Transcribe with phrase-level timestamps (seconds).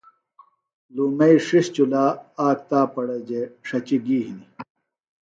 [0.93, 2.05] لُومئیۡ ݜِݜ چُلا
[2.47, 4.49] آک تاپڑہ جےۡ ݜچیۡ گی ہنیۡ